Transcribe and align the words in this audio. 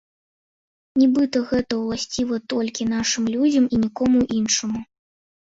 Нібыта 1.01 1.37
гэта 1.51 1.73
ўласціва 1.81 2.41
толькі 2.55 2.89
нашым 2.95 3.29
людзям 3.35 3.69
і 3.73 3.85
нікому 3.85 4.19
іншаму. 4.41 4.79